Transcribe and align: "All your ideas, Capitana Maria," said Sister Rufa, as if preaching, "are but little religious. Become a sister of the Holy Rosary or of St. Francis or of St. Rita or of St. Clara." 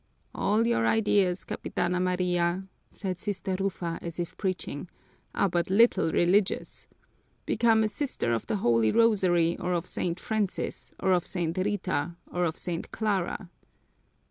"All 0.33 0.65
your 0.65 0.87
ideas, 0.87 1.43
Capitana 1.45 1.99
Maria," 2.01 2.67
said 2.89 3.19
Sister 3.19 3.55
Rufa, 3.59 3.99
as 4.01 4.19
if 4.19 4.35
preaching, 4.35 4.89
"are 5.35 5.47
but 5.47 5.69
little 5.69 6.11
religious. 6.11 6.87
Become 7.45 7.83
a 7.83 7.87
sister 7.87 8.33
of 8.33 8.47
the 8.47 8.55
Holy 8.55 8.91
Rosary 8.91 9.57
or 9.59 9.73
of 9.73 9.85
St. 9.85 10.19
Francis 10.19 10.91
or 10.99 11.11
of 11.11 11.27
St. 11.27 11.55
Rita 11.55 12.15
or 12.31 12.45
of 12.45 12.57
St. 12.57 12.89
Clara." 12.89 13.51